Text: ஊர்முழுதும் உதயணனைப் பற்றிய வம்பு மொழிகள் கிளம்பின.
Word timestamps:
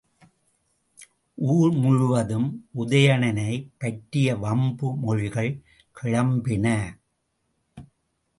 ஊர்முழுதும் 1.37 2.49
உதயணனைப் 2.77 3.67
பற்றிய 3.77 4.35
வம்பு 4.35 4.95
மொழிகள் 4.95 5.61
கிளம்பின. 6.01 6.65